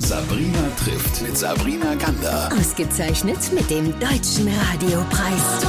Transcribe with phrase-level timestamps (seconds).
[0.00, 2.50] Sabrina trifft mit Sabrina Gander.
[2.52, 5.64] Ausgezeichnet mit dem Deutschen Radiopreis.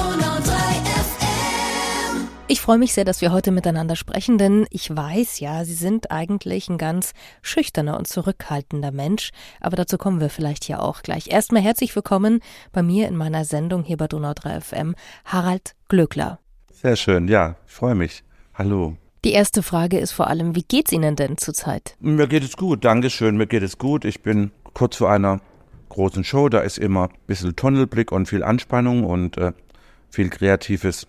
[2.47, 6.09] Ich freue mich sehr, dass wir heute miteinander sprechen, denn ich weiß ja, Sie sind
[6.09, 9.29] eigentlich ein ganz schüchterner und zurückhaltender Mensch,
[9.61, 11.27] aber dazu kommen wir vielleicht ja auch gleich.
[11.27, 12.39] Erstmal herzlich willkommen
[12.71, 14.95] bei mir in meiner Sendung hier bei Donau 3 FM,
[15.25, 16.39] Harald Glöckler.
[16.71, 18.23] Sehr schön, ja, ich freue mich.
[18.55, 18.97] Hallo.
[19.25, 21.95] Die erste Frage ist vor allem, wie geht's Ihnen denn zurzeit?
[21.99, 24.05] Mir geht es gut, Dankeschön, mir geht es gut.
[24.05, 25.41] Ich bin kurz vor einer
[25.89, 29.53] großen Show, da ist immer ein bisschen Tunnelblick und viel Anspannung und äh,
[30.11, 31.07] viel kreatives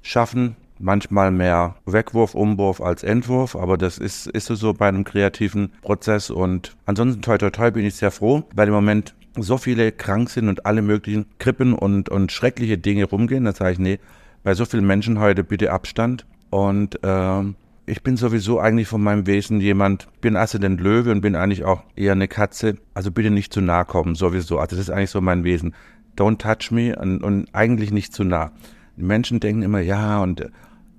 [0.00, 5.74] Schaffen manchmal mehr Wegwurf, Umwurf als Entwurf, aber das ist, ist so bei einem kreativen
[5.82, 9.92] Prozess und ansonsten toi toi toi bin ich sehr froh, weil im Moment so viele
[9.92, 13.44] krank sind und alle möglichen Krippen und, und schreckliche Dinge rumgehen.
[13.44, 13.98] Da sage ich, nee,
[14.42, 17.54] bei so vielen Menschen heute bitte Abstand und ähm,
[17.86, 21.82] ich bin sowieso eigentlich von meinem Wesen jemand, bin Aszendent Löwe und bin eigentlich auch
[21.96, 22.76] eher eine Katze.
[22.92, 24.58] Also bitte nicht zu nah kommen, sowieso.
[24.58, 25.74] Also das ist eigentlich so mein Wesen.
[26.14, 28.52] Don't touch me und, und eigentlich nicht zu nah.
[28.98, 30.46] Die Menschen denken immer, ja, und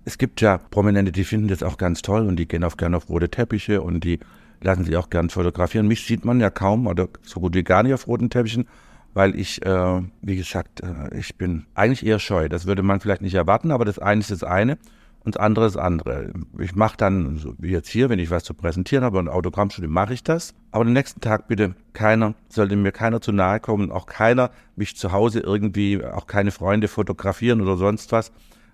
[0.05, 2.97] es gibt ja Prominente, die finden das auch ganz toll und die gehen auch gerne
[2.97, 4.21] auf rote Teppiche und die
[4.59, 5.87] lassen sich auch gern fotografieren.
[5.87, 8.67] Mich sieht man ja kaum oder so gut wie gar nicht auf roten Teppichen,
[9.13, 12.49] weil ich, äh, wie gesagt, äh, ich bin eigentlich eher scheu.
[12.49, 14.79] Das würde man vielleicht nicht erwarten, aber das eine ist das eine
[15.25, 16.33] und andere ist andere.
[16.59, 19.89] Ich mache dann, so wie jetzt hier, wenn ich was zu präsentieren habe, ein Autogrammstudio,
[19.89, 20.53] mache ich das.
[20.71, 24.97] Aber den nächsten Tag bitte keiner, sollte mir keiner zu nahe kommen, auch keiner mich
[24.97, 28.31] zu Hause irgendwie, auch keine Freunde fotografieren oder sonst was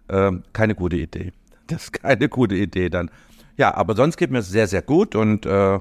[0.08, 1.31] äh, keine gute Idee.
[1.67, 3.11] Das ist keine gute Idee dann.
[3.56, 5.75] Ja, aber sonst geht mir es sehr, sehr gut und, äh,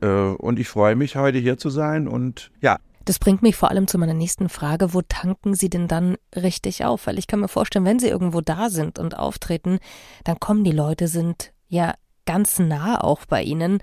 [0.00, 2.78] äh, und ich freue mich, heute hier zu sein und ja.
[3.04, 4.94] Das bringt mich vor allem zu meiner nächsten Frage.
[4.94, 7.06] Wo tanken Sie denn dann richtig auf?
[7.06, 9.78] Weil ich kann mir vorstellen, wenn Sie irgendwo da sind und auftreten,
[10.24, 11.94] dann kommen die Leute, sind ja
[12.26, 13.82] ganz nah auch bei Ihnen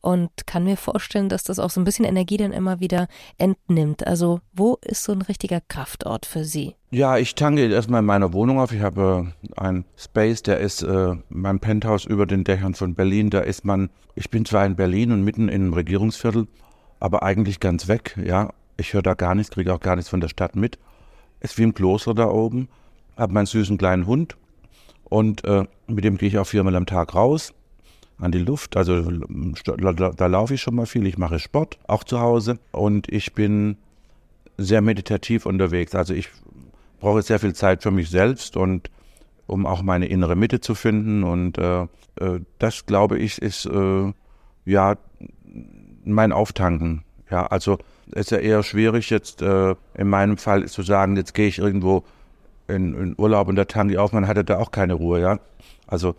[0.00, 3.06] und kann mir vorstellen, dass das auch so ein bisschen Energie dann immer wieder
[3.38, 4.06] entnimmt.
[4.06, 6.74] Also wo ist so ein richtiger Kraftort für Sie?
[6.90, 8.72] Ja, ich tanke erstmal in meiner Wohnung auf.
[8.72, 13.30] Ich habe äh, einen Space, der ist äh, mein Penthouse über den Dächern von Berlin.
[13.30, 16.48] Da ist man, ich bin zwar in Berlin und mitten in einem Regierungsviertel,
[16.98, 18.18] aber eigentlich ganz weg.
[18.24, 18.50] Ja,
[18.80, 20.78] ich höre da gar nichts, kriege auch gar nichts von der Stadt mit.
[21.40, 22.68] Ist wie im Kloster da oben.
[23.16, 24.36] Habe meinen süßen kleinen Hund
[25.04, 27.52] und äh, mit dem gehe ich auch viermal am Tag raus
[28.18, 28.76] an die Luft.
[28.76, 31.06] Also da, da laufe ich schon mal viel.
[31.06, 32.58] Ich mache Sport, auch zu Hause.
[32.70, 33.76] Und ich bin
[34.56, 35.94] sehr meditativ unterwegs.
[35.94, 36.28] Also ich
[37.00, 38.90] brauche sehr viel Zeit für mich selbst und
[39.46, 41.24] um auch meine innere Mitte zu finden.
[41.24, 44.12] Und äh, äh, das, glaube ich, ist äh,
[44.64, 44.96] ja
[46.04, 47.02] mein Auftanken.
[47.30, 47.78] Ja, also
[48.14, 52.04] ist ja eher schwierig jetzt äh, in meinem Fall zu sagen, jetzt gehe ich irgendwo
[52.68, 55.38] in, in Urlaub und da tanke ich auf, man hatte da auch keine Ruhe, ja.
[55.86, 56.14] Also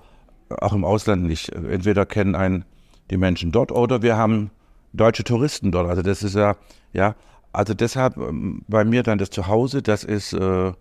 [0.50, 1.50] auch im Ausland nicht.
[1.50, 2.66] Entweder kennen einen
[3.10, 4.52] die Menschen dort oder wir haben
[4.94, 5.90] deutsche Touristen dort.
[5.90, 6.56] Also das ist ja,
[6.94, 7.16] ja,
[7.54, 10.72] also deshalb ähm, bei mir dann das Zuhause, das ist äh,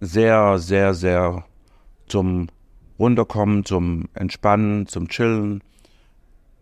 [0.00, 1.44] sehr, sehr, sehr
[2.06, 2.48] zum
[2.98, 5.62] Runterkommen, zum Entspannen, zum Chillen.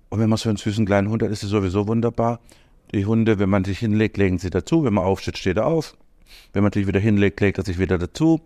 [0.08, 2.40] Und wenn man so einen süßen kleinen Hund hat, ist es sowieso wunderbar.
[2.94, 4.84] Die Hunde, wenn man sich hinlegt, legen sie dazu.
[4.84, 5.96] Wenn man aufsteht, steht er auf.
[6.52, 8.40] Wenn man sich wieder hinlegt, legt er sich wieder dazu.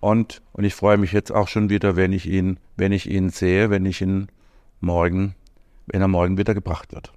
[0.00, 3.30] Und, und ich freue mich jetzt auch schon wieder, wenn ich ihn, wenn ich ihn
[3.30, 4.28] sehe, wenn ich ihn
[4.80, 5.34] morgen,
[5.86, 7.12] wenn er morgen wieder gebracht wird.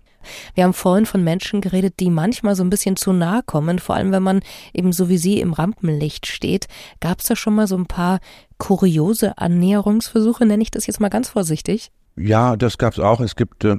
[0.53, 3.95] Wir haben vorhin von Menschen geredet, die manchmal so ein bisschen zu nahe kommen, vor
[3.95, 4.41] allem wenn man
[4.73, 6.67] eben so wie Sie im Rampenlicht steht.
[6.99, 8.19] Gab es da schon mal so ein paar
[8.57, 11.91] kuriose Annäherungsversuche, nenne ich das jetzt mal ganz vorsichtig?
[12.15, 13.19] Ja, das gab es auch.
[13.19, 13.77] Es gibt, äh,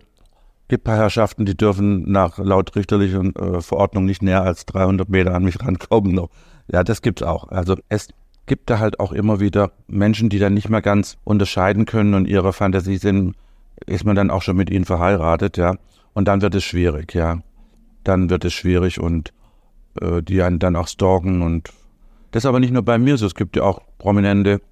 [0.72, 5.44] gibt Herrschaften, die dürfen nach laut richterlicher äh, Verordnung nicht näher als 300 Meter an
[5.44, 6.18] mich rankommen.
[6.66, 7.48] Ja, das gibt's auch.
[7.48, 8.08] Also es
[8.46, 12.26] gibt da halt auch immer wieder Menschen, die dann nicht mehr ganz unterscheiden können und
[12.26, 13.34] ihre Fantasie sind,
[13.84, 15.76] ist man dann auch schon mit ihnen verheiratet, ja.
[16.14, 17.40] Und dann wird es schwierig, ja.
[18.02, 19.34] Dann wird es schwierig und
[20.00, 21.68] äh, die einen dann auch stalken und
[22.30, 23.26] das ist aber nicht nur bei mir so.
[23.26, 24.62] Es gibt ja auch prominente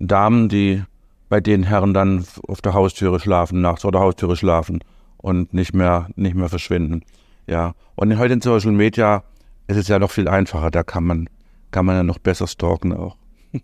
[0.00, 0.82] Damen, die
[1.30, 4.80] bei den Herren dann auf der Haustüre schlafen, nachts vor der Haustüre schlafen
[5.20, 7.02] und nicht mehr, nicht mehr verschwinden.
[7.46, 7.74] Ja.
[7.94, 9.22] Und heute in Social Media
[9.66, 10.70] ist es ja noch viel einfacher.
[10.70, 11.28] Da kann man
[11.70, 13.16] kann man ja noch besser stalken auch.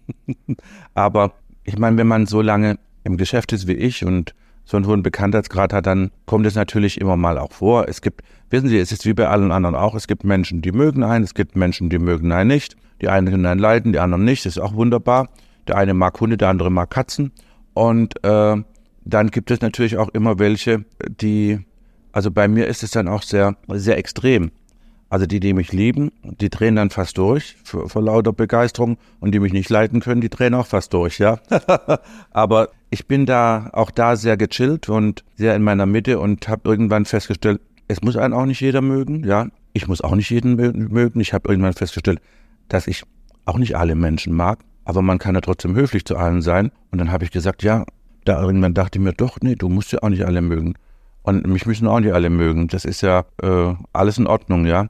[0.94, 1.32] Aber
[1.64, 5.02] ich meine, wenn man so lange im Geschäft ist wie ich und so einen hohen
[5.02, 7.88] Bekanntheitsgrad hat, dann kommt es natürlich immer mal auch vor.
[7.88, 10.72] Es gibt, wissen Sie, es ist wie bei allen anderen auch, es gibt Menschen, die
[10.72, 12.76] mögen einen, es gibt Menschen, die mögen einen nicht.
[13.00, 14.46] Die einen können einen leiden, die anderen nicht.
[14.46, 15.28] Das ist auch wunderbar.
[15.68, 17.30] Der eine mag Hunde, der andere mag Katzen.
[17.74, 18.56] Und äh,
[19.06, 21.60] dann gibt es natürlich auch immer welche, die,
[22.12, 24.50] also bei mir ist es dann auch sehr, sehr extrem.
[25.08, 29.32] Also die, die mich lieben, die drehen dann fast durch vor, vor lauter Begeisterung und
[29.32, 31.38] die mich nicht leiten können, die drehen auch fast durch, ja.
[32.32, 36.68] Aber ich bin da auch da sehr gechillt und sehr in meiner Mitte und habe
[36.68, 39.46] irgendwann festgestellt, es muss einen auch nicht jeder mögen, ja.
[39.72, 41.20] Ich muss auch nicht jeden mögen.
[41.20, 42.20] Ich habe irgendwann festgestellt,
[42.68, 43.04] dass ich
[43.44, 46.72] auch nicht alle Menschen mag, aber man kann ja trotzdem höflich zu allen sein.
[46.90, 47.84] Und dann habe ich gesagt, ja,
[48.28, 50.74] da irgendwann dachte ich mir, doch, nee, du musst ja auch nicht alle mögen.
[51.22, 52.68] Und mich müssen auch nicht alle mögen.
[52.68, 54.88] Das ist ja äh, alles in Ordnung, ja.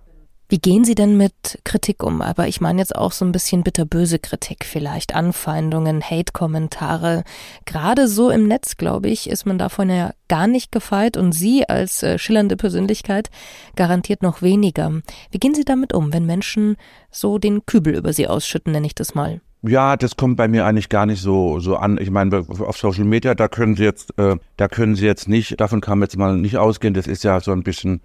[0.49, 2.23] Wie gehen Sie denn mit Kritik um?
[2.23, 7.25] Aber ich meine jetzt auch so ein bisschen bitterböse Kritik vielleicht, Anfeindungen, Hate-Kommentare.
[7.65, 11.69] Gerade so im Netz, glaube ich, ist man davon ja gar nicht gefeit und Sie
[11.69, 13.29] als äh, schillernde Persönlichkeit
[13.75, 14.93] garantiert noch weniger.
[15.33, 16.77] Wie gehen Sie damit um, wenn Menschen
[17.11, 19.41] so den Kübel über Sie ausschütten, nenne ich das mal?
[19.63, 21.99] Ja, das kommt bei mir eigentlich gar nicht so so an.
[21.99, 25.61] Ich meine, auf Social Media, da können Sie jetzt, äh, da können Sie jetzt nicht,
[25.61, 26.95] davon kann man jetzt mal nicht ausgehen.
[26.95, 28.01] Das ist ja so ein bisschen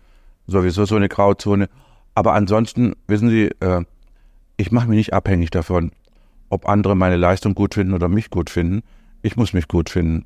[0.48, 1.70] sowieso so eine Grauzone.
[2.16, 3.84] Aber ansonsten, wissen Sie, äh,
[4.58, 5.92] ich mache mich nicht abhängig davon,
[6.50, 8.82] ob andere meine Leistung gut finden oder mich gut finden.
[9.22, 10.26] Ich muss mich gut finden.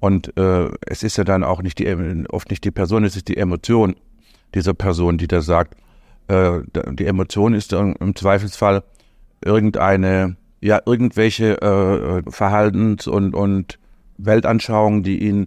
[0.00, 3.28] Und äh, es ist ja dann auch nicht die, oft nicht die Person, es ist
[3.28, 3.96] die Emotion
[4.54, 5.76] dieser Person, die da sagt.
[6.28, 6.60] Äh,
[6.92, 8.82] die Emotion ist im Zweifelsfall
[9.44, 13.78] irgendeine, ja, irgendwelche äh, Verhaltens- und, und
[14.18, 15.46] Weltanschauungen, die ihnen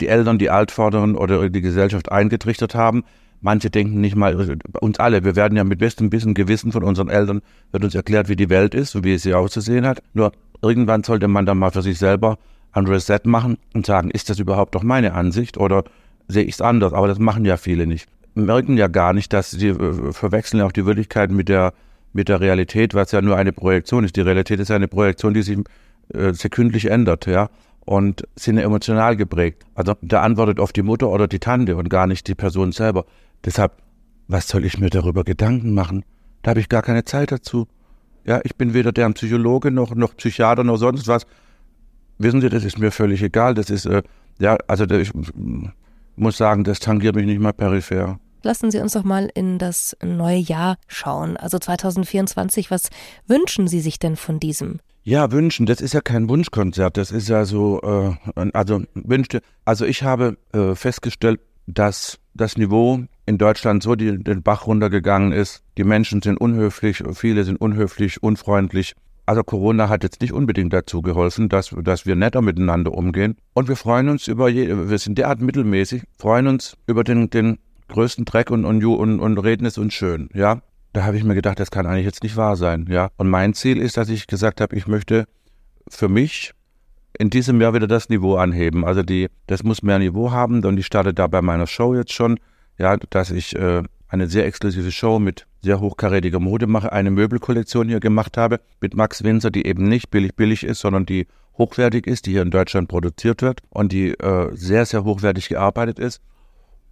[0.00, 3.04] die Eltern, die Altvorderen oder die Gesellschaft eingetrichtert haben,
[3.44, 7.08] Manche denken nicht mal, uns alle, wir werden ja mit bestem Wissen Gewissen von unseren
[7.08, 7.42] Eltern,
[7.72, 10.00] wird uns erklärt, wie die Welt ist und wie sie auszusehen hat.
[10.14, 10.30] Nur
[10.62, 12.38] irgendwann sollte man dann mal für sich selber
[12.70, 15.82] ein Reset machen und sagen, ist das überhaupt doch meine Ansicht oder
[16.28, 16.92] sehe ich es anders?
[16.92, 18.06] Aber das machen ja viele nicht.
[18.36, 21.72] Merken ja gar nicht, dass sie äh, verwechseln ja auch die Wirklichkeit mit der,
[22.12, 24.16] mit der Realität, was ja nur eine Projektion ist.
[24.16, 25.58] Die Realität ist eine Projektion, die sich
[26.12, 27.48] äh, sekündlich ändert, ja
[27.84, 29.64] und sind emotional geprägt.
[29.74, 33.04] Also da antwortet oft die Mutter oder die Tante und gar nicht die Person selber.
[33.44, 33.72] Deshalb,
[34.28, 36.04] was soll ich mir darüber Gedanken machen?
[36.42, 37.66] Da habe ich gar keine Zeit dazu.
[38.24, 41.26] Ja, ich bin weder der Psychologe noch, noch Psychiater noch sonst was.
[42.18, 43.54] Wissen Sie, das ist mir völlig egal.
[43.54, 44.02] Das ist, äh,
[44.38, 45.10] ja, also ich
[46.14, 48.20] muss sagen, das tangiert mich nicht mal peripher.
[48.42, 52.70] Lassen Sie uns doch mal in das neue Jahr schauen, also 2024.
[52.70, 52.90] Was
[53.26, 54.80] wünschen Sie sich denn von diesem?
[55.04, 59.84] Ja, wünschen, das ist ja kein Wunschkonzert, das ist ja so, äh, also wünschte, also
[59.84, 65.62] ich habe äh, festgestellt, dass das Niveau in Deutschland so die, den Bach runtergegangen ist.
[65.76, 68.94] Die Menschen sind unhöflich, viele sind unhöflich, unfreundlich.
[69.26, 73.36] Also Corona hat jetzt nicht unbedingt dazu geholfen, dass, dass wir netter miteinander umgehen.
[73.54, 77.58] Und wir freuen uns über, je, wir sind derart mittelmäßig, freuen uns über den, den
[77.92, 80.62] größten Dreck und, und, und, und reden es uns schön, ja.
[80.92, 83.10] Da habe ich mir gedacht, das kann eigentlich jetzt nicht wahr sein, ja.
[83.16, 85.26] Und mein Ziel ist, dass ich gesagt habe, ich möchte
[85.88, 86.52] für mich
[87.18, 88.84] in diesem Jahr wieder das Niveau anheben.
[88.84, 92.12] Also die, das muss mehr Niveau haben und ich starte da bei meiner Show jetzt
[92.12, 92.38] schon,
[92.78, 97.88] ja, dass ich äh, eine sehr exklusive Show mit sehr hochkarätiger Mode mache, eine Möbelkollektion
[97.88, 101.26] hier gemacht habe mit Max Winzer, die eben nicht billig billig ist, sondern die
[101.58, 105.98] hochwertig ist, die hier in Deutschland produziert wird und die äh, sehr, sehr hochwertig gearbeitet
[105.98, 106.20] ist.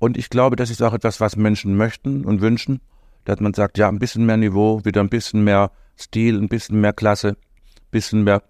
[0.01, 2.81] Und ich glaube, das ist auch etwas, was Menschen möchten und wünschen,
[3.27, 6.81] dass man sagt, ja, ein bisschen mehr Niveau, wieder ein bisschen mehr Stil, ein bisschen
[6.81, 8.43] mehr Klasse, ein bisschen mehr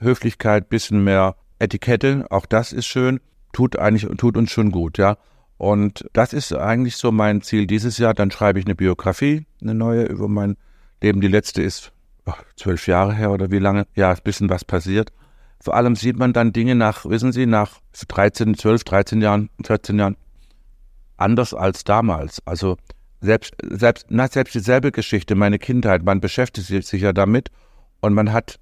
[0.00, 3.20] Höflichkeit, bisschen mehr Etikette, auch das ist schön,
[3.52, 5.18] tut eigentlich, tut uns schon gut, ja.
[5.58, 8.14] Und das ist eigentlich so mein Ziel dieses Jahr.
[8.14, 10.56] Dann schreibe ich eine Biografie, eine neue über mein
[11.02, 11.20] Leben.
[11.20, 11.92] Die letzte ist
[12.24, 13.86] ach, zwölf Jahre her oder wie lange.
[13.94, 15.12] Ja, ein bisschen was passiert.
[15.60, 17.78] Vor allem sieht man dann Dinge nach, wissen Sie, nach
[18.08, 20.16] 13, 12, 13 Jahren, 14 Jahren
[21.24, 22.40] anders als damals.
[22.46, 22.76] Also
[23.20, 27.50] selbst, selbst, na, selbst dieselbe Geschichte, meine Kindheit, man beschäftigt sich ja damit
[28.00, 28.60] und man hat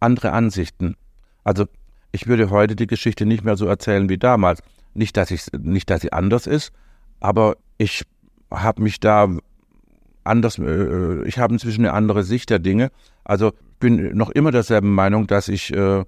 [0.00, 0.96] andere Ansichten.
[1.44, 1.66] Also
[2.10, 4.62] ich würde heute die Geschichte nicht mehr so erzählen wie damals.
[4.94, 6.72] Nicht, dass ich nicht, dass sie anders ist,
[7.20, 8.04] aber ich
[8.50, 9.28] habe mich da
[10.24, 12.90] anders, äh, ich habe inzwischen eine andere Sicht der Dinge.
[13.24, 16.04] Also bin noch immer derselben Meinung, dass ich, äh,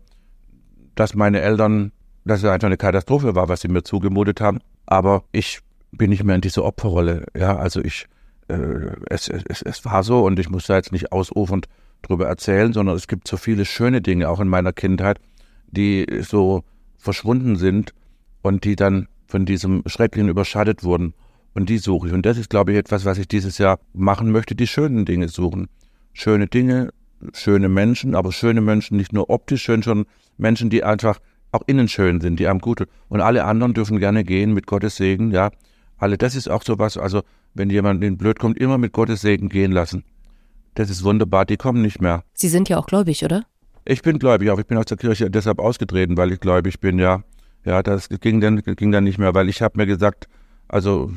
[0.94, 1.92] dass meine Eltern,
[2.24, 4.58] dass es einfach eine Katastrophe war, was sie mir zugemutet haben.
[4.86, 5.60] Aber ich
[5.92, 7.26] bin nicht mehr in dieser Opferrolle.
[7.36, 8.06] Ja, also ich,
[8.48, 8.54] äh,
[9.08, 11.68] es, es, es war so und ich muss da jetzt nicht ausufernd
[12.02, 15.20] drüber erzählen, sondern es gibt so viele schöne Dinge auch in meiner Kindheit,
[15.68, 16.64] die so
[16.96, 17.94] verschwunden sind
[18.42, 21.14] und die dann von diesem Schrecklichen überschattet wurden.
[21.54, 22.14] Und die suche ich.
[22.14, 25.28] Und das ist, glaube ich, etwas, was ich dieses Jahr machen möchte, die schönen Dinge
[25.28, 25.68] suchen.
[26.14, 26.90] Schöne Dinge,
[27.34, 30.06] schöne Menschen, aber schöne Menschen nicht nur optisch schön, sondern
[30.38, 31.20] Menschen, die einfach
[31.52, 34.96] auch innen schön sind, die einem gut Und alle anderen dürfen gerne gehen mit Gottes
[34.96, 35.50] Segen, ja.
[36.02, 37.22] Alle, das ist auch so was, also
[37.54, 40.02] wenn jemand in blöd kommt, immer mit Gottes Segen gehen lassen.
[40.74, 42.24] Das ist wunderbar, die kommen nicht mehr.
[42.34, 43.44] Sie sind ja auch gläubig, oder?
[43.84, 46.98] Ich bin gläubig, aber ich bin aus der Kirche deshalb ausgetreten, weil ich gläubig bin,
[46.98, 47.22] ja.
[47.64, 50.26] Ja, das ging dann, ging dann nicht mehr, weil ich habe mir gesagt,
[50.66, 51.12] also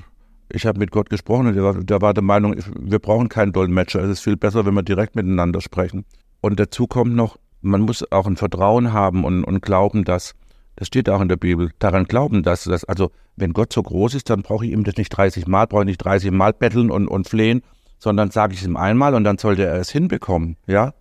[0.50, 3.54] ich habe mit Gott gesprochen und der war, der war der Meinung, wir brauchen keinen
[3.54, 4.04] Dolmetscher.
[4.04, 6.06] Es ist viel besser, wenn wir direkt miteinander sprechen.
[6.42, 10.36] Und dazu kommt noch, man muss auch ein Vertrauen haben und, und glauben, dass
[10.75, 11.72] Das steht auch in der Bibel.
[11.79, 14.98] Daran glauben, dass das, also wenn Gott so groß ist, dann brauche ich ihm das
[14.98, 17.62] nicht 30 Mal, brauche ich nicht 30 Mal betteln und, und flehen,
[17.98, 20.58] sondern sage ich es ihm einmal und dann sollte er es hinbekommen.
[20.67, 20.94] Ja,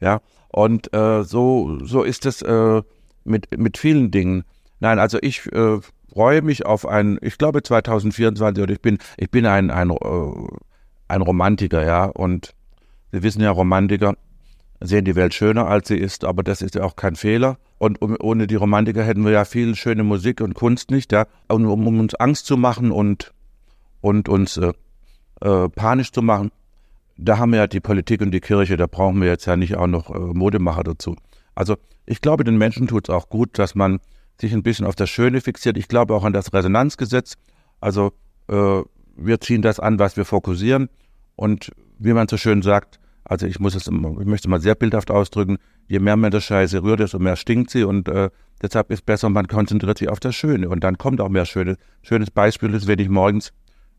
[0.00, 0.20] ja.
[0.48, 2.82] Und äh, so, so ist es äh,
[3.24, 4.44] mit, mit vielen Dingen.
[4.80, 5.78] Nein, also ich äh,
[6.12, 9.96] freue mich auf ein, ich glaube 2024 oder ich bin, ich bin ein, ein, äh,
[11.08, 12.04] ein Romantiker, ja.
[12.04, 12.54] Und
[13.14, 14.16] Sie wissen ja, Romantiker
[14.80, 17.58] sehen die Welt schöner, als sie ist, aber das ist ja auch kein Fehler.
[17.78, 21.26] Und um, ohne die Romantiker hätten wir ja viel schöne Musik und Kunst nicht, ja.
[21.48, 23.32] Und um, um uns Angst zu machen und,
[24.00, 24.72] und uns äh,
[25.40, 26.50] äh, panisch zu machen,
[27.16, 29.76] da haben wir ja die Politik und die Kirche, da brauchen wir jetzt ja nicht
[29.76, 31.16] auch noch äh, Modemacher dazu.
[31.54, 31.76] Also
[32.06, 34.00] ich glaube, den Menschen tut es auch gut, dass man
[34.40, 35.76] sich ein bisschen auf das Schöne fixiert.
[35.76, 37.34] Ich glaube auch an das Resonanzgesetz.
[37.80, 38.12] Also
[38.48, 38.82] äh,
[39.16, 40.88] wir ziehen das an, was wir fokussieren.
[41.36, 44.74] Und wie man so schön sagt, also ich muss es, ich möchte es mal sehr
[44.74, 48.30] bildhaft ausdrücken, je mehr man das Scheiße rührt, desto mehr stinkt sie und äh,
[48.62, 51.76] deshalb ist besser, man konzentriert sich auf das Schöne und dann kommt auch mehr Schöne.
[52.02, 53.52] Schönes Beispiel ist, wenn ich morgens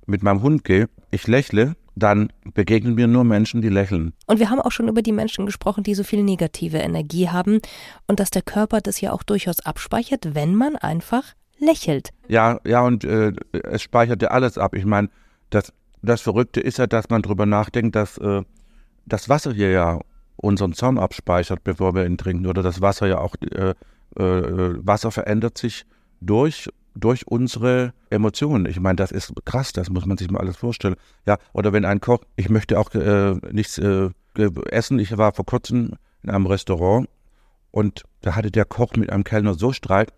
[0.06, 4.14] mit meinem Hund gehe, ich lächle, dann begegnen mir nur Menschen, die lächeln.
[4.28, 7.60] Und wir haben auch schon über die Menschen gesprochen, die so viel negative Energie haben
[8.08, 12.10] und dass der Körper das ja auch durchaus abspeichert, wenn man einfach lächelt.
[12.28, 13.32] Ja, ja, und äh,
[13.64, 14.76] es speichert ja alles ab.
[14.76, 15.10] Ich meine,
[15.50, 18.44] das, das Verrückte ist ja, dass man drüber nachdenkt, dass äh,
[19.06, 20.00] das Wasser hier ja
[20.36, 22.48] unseren Zorn abspeichert, bevor wir ihn trinken.
[22.48, 23.76] Oder das Wasser ja auch, äh, äh,
[24.86, 25.86] Wasser verändert sich
[26.22, 28.66] durch, durch unsere Emotionen.
[28.66, 30.96] Ich meine, das ist krass, das muss man sich mal alles vorstellen.
[31.26, 34.10] Ja, oder wenn ein Koch, ich möchte auch äh, nichts äh,
[34.70, 35.00] essen.
[35.00, 35.94] Ich war vor kurzem
[36.24, 37.08] in einem Restaurant
[37.72, 40.12] und da hatte der Koch mit einem Kellner so Streit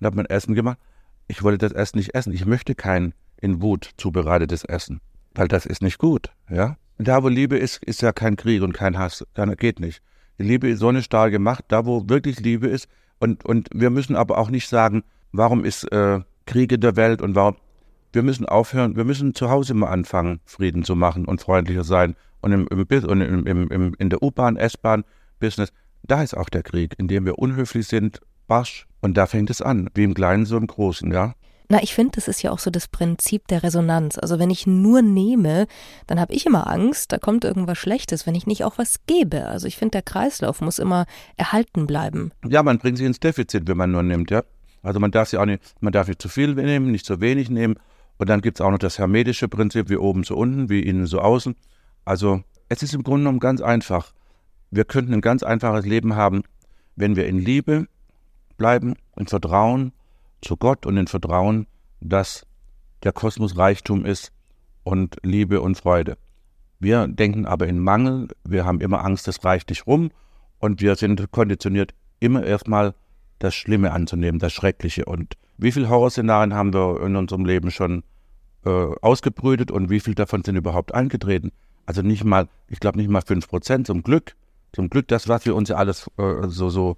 [0.00, 0.78] und hat mein Essen gemacht.
[1.28, 2.32] Ich wollte das Essen nicht essen.
[2.32, 5.00] Ich möchte kein in Wut zubereitetes Essen,
[5.34, 6.76] weil das ist nicht gut, ja.
[7.02, 9.24] Da, wo Liebe ist, ist ja kein Krieg und kein Hass.
[9.32, 10.02] Das geht nicht.
[10.38, 12.88] Die Liebe ist so eine starke Macht, da, wo wirklich Liebe ist.
[13.18, 15.02] Und, und wir müssen aber auch nicht sagen,
[15.32, 17.56] warum ist äh, Krieg in der Welt und warum.
[18.12, 22.16] Wir müssen aufhören, wir müssen zu Hause mal anfangen, Frieden zu machen und freundlicher sein.
[22.42, 26.62] Und im, im, und im, im, im, in der U-Bahn, S-Bahn-Business, da ist auch der
[26.62, 28.86] Krieg, indem wir unhöflich sind, barsch.
[29.00, 31.34] Und da fängt es an, wie im Kleinen, so im Großen, ja.
[31.72, 34.18] Na, ich finde, das ist ja auch so das Prinzip der Resonanz.
[34.18, 35.68] Also wenn ich nur nehme,
[36.08, 39.46] dann habe ich immer Angst, da kommt irgendwas Schlechtes, wenn ich nicht auch was gebe.
[39.46, 42.32] Also ich finde, der Kreislauf muss immer erhalten bleiben.
[42.44, 44.42] Ja, man bringt sich ins Defizit, wenn man nur nimmt, ja.
[44.82, 47.50] Also man darf sich auch nicht, man darf nicht zu viel nehmen, nicht zu wenig
[47.50, 47.76] nehmen.
[48.18, 51.06] Und dann gibt es auch noch das hermetische Prinzip, wie oben so unten, wie innen
[51.06, 51.54] so außen.
[52.04, 54.12] Also es ist im Grunde genommen ganz einfach.
[54.72, 56.42] Wir könnten ein ganz einfaches Leben haben,
[56.96, 57.86] wenn wir in Liebe
[58.56, 59.92] bleiben, in Vertrauen
[60.40, 61.66] zu Gott und in Vertrauen,
[62.00, 62.46] dass
[63.02, 64.32] der Kosmos Reichtum ist
[64.82, 66.16] und Liebe und Freude.
[66.78, 70.10] Wir denken aber in Mangel, wir haben immer Angst, es reicht nicht rum
[70.58, 72.94] und wir sind konditioniert, immer erstmal
[73.38, 75.04] das Schlimme anzunehmen, das Schreckliche.
[75.04, 78.02] Und wie viele Horrorszenarien haben wir in unserem Leben schon
[78.64, 81.52] äh, ausgebrütet und wie viele davon sind überhaupt eingetreten?
[81.86, 84.36] Also nicht mal, ich glaube nicht mal fünf Prozent zum Glück.
[84.72, 86.96] Zum Glück das, was wir uns ja alles äh, so, so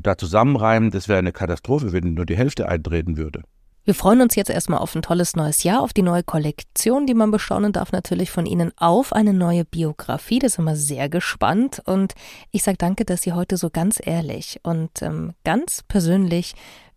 [0.00, 3.42] da zusammenreimen, das wäre eine Katastrophe, wenn nur die Hälfte eintreten würde.
[3.86, 7.12] Wir freuen uns jetzt erstmal auf ein tolles neues Jahr, auf die neue Kollektion, die
[7.12, 10.38] man bestaunen darf, natürlich von Ihnen, auf eine neue Biografie.
[10.38, 11.82] Da sind wir sehr gespannt.
[11.84, 12.14] Und
[12.50, 16.54] ich sage danke, dass Sie heute so ganz ehrlich und ähm, ganz persönlich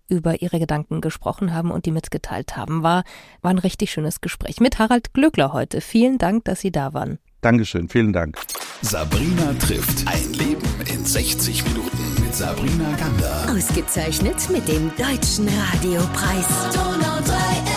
[0.07, 2.83] über Ihre Gedanken gesprochen haben und die mitgeteilt haben.
[2.83, 3.03] War,
[3.41, 5.81] war ein richtig schönes Gespräch mit Harald Glöckler heute.
[5.81, 7.19] Vielen Dank, dass Sie da waren.
[7.41, 8.37] Dankeschön, vielen Dank.
[8.81, 12.06] Sabrina trifft ein Leben in 60 Minuten.
[12.37, 13.47] Sabrina Gander.
[13.49, 16.45] Ausgezeichnet mit dem Deutschen Radiopreis.
[16.71, 17.76] Donau 3